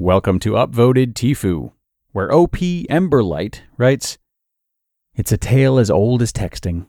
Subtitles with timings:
[0.00, 1.72] Welcome to Upvoted Tifu,
[2.12, 4.16] where OP Emberlight writes
[5.16, 6.86] It's a tale as old as texting.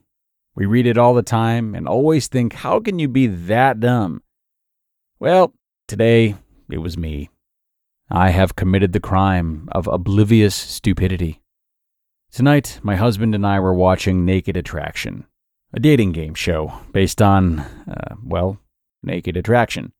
[0.53, 4.21] We read it all the time and always think, how can you be that dumb?
[5.19, 5.55] Well,
[5.87, 6.35] today
[6.69, 7.31] it was me.
[8.11, 11.41] I have committed the crime of oblivious stupidity.
[12.31, 15.25] Tonight, my husband and I were watching Naked Attraction,
[15.73, 18.59] a dating game show based on, uh, well,
[19.01, 19.93] naked attraction.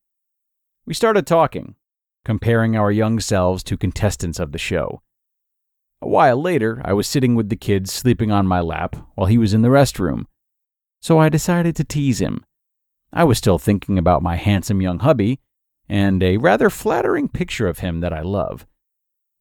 [0.85, 1.73] We started talking,
[2.25, 5.01] comparing our young selves to contestants of the show.
[6.01, 9.37] A while later, I was sitting with the kids sleeping on my lap while he
[9.37, 10.25] was in the restroom,
[11.01, 12.45] so I decided to tease him.
[13.11, 15.39] I was still thinking about my handsome young hubby
[15.89, 18.65] and a rather flattering picture of him that I love.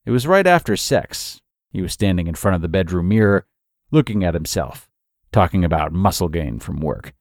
[0.04, 1.40] It was right after sex.
[1.70, 3.46] He was standing in front of the bedroom mirror,
[3.90, 4.88] looking at himself,
[5.30, 7.12] talking about muscle gain from work.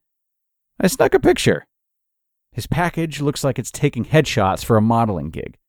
[0.80, 1.67] I snuck a picture.
[2.58, 5.60] His package looks like it's taking headshots for a modeling gig.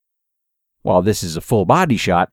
[0.81, 2.31] While this is a full body shot,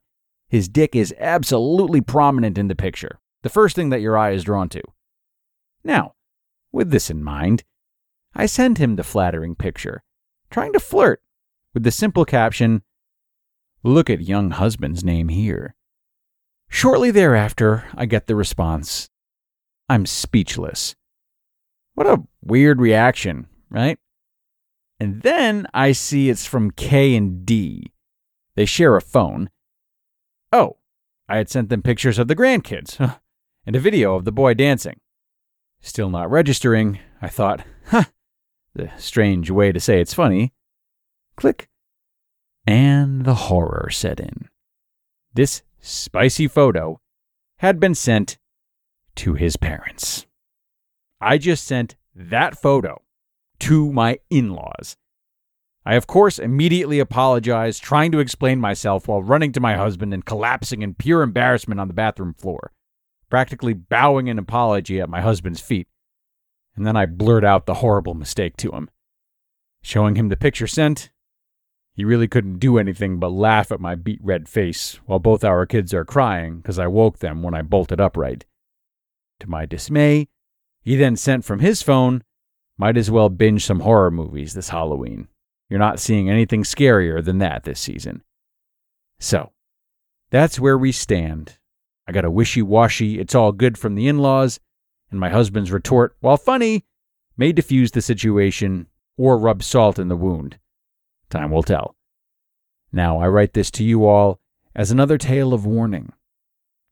[0.48, 4.44] his dick is absolutely prominent in the picture, the first thing that your eye is
[4.44, 4.80] drawn to.
[5.84, 6.14] Now,
[6.72, 7.64] with this in mind,
[8.34, 10.02] I send him the flattering picture,
[10.50, 11.20] trying to flirt,
[11.74, 12.82] with the simple caption,
[13.82, 15.74] Look at young husband's name here.
[16.70, 19.10] Shortly thereafter, I get the response,
[19.90, 20.96] I'm speechless.
[21.92, 23.98] What a weird reaction, right?
[24.98, 27.92] And then I see it's from K and D.
[28.54, 29.50] They share a phone.
[30.52, 30.78] Oh,
[31.28, 32.98] I had sent them pictures of the grandkids
[33.66, 35.00] and a video of the boy dancing.
[35.80, 38.04] Still not registering, I thought, huh,
[38.74, 40.52] the strange way to say it's funny.
[41.36, 41.68] Click.
[42.66, 44.48] And the horror set in.
[45.34, 47.00] This spicy photo
[47.58, 48.38] had been sent
[49.16, 50.26] to his parents.
[51.20, 53.02] I just sent that photo
[53.60, 54.96] to my in laws.
[55.84, 60.24] I, of course, immediately apologized, trying to explain myself while running to my husband and
[60.24, 62.72] collapsing in pure embarrassment on the bathroom floor,
[63.30, 65.86] practically bowing an apology at my husband's feet.
[66.74, 68.90] And then I blurt out the horrible mistake to him.
[69.80, 71.10] Showing him the picture sent,
[71.94, 75.64] he really couldn't do anything but laugh at my beet red face while both our
[75.64, 78.44] kids are crying because I woke them when I bolted upright.
[79.40, 80.28] To my dismay,
[80.82, 82.22] he then sent from his phone,
[82.78, 85.28] might as well binge some horror movies this Halloween.
[85.68, 88.22] You're not seeing anything scarier than that this season.
[89.18, 89.52] So,
[90.30, 91.58] that's where we stand.
[92.06, 94.60] I got a wishy washy, it's all good from the in laws,
[95.10, 96.84] and my husband's retort, while funny,
[97.36, 98.86] may diffuse the situation
[99.16, 100.58] or rub salt in the wound.
[101.30, 101.96] Time will tell.
[102.92, 104.40] Now, I write this to you all
[104.74, 106.12] as another tale of warning.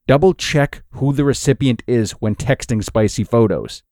[0.06, 3.82] Double check who the recipient is when texting spicy photos.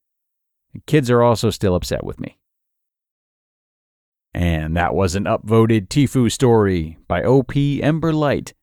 [0.85, 2.37] Kids are also still upset with me.
[4.33, 8.53] And that was an upvoted Tifu story by OP Ember Light.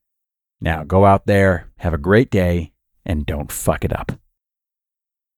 [0.61, 2.73] Now go out there, have a great day,
[3.07, 4.13] and don't fuck it up.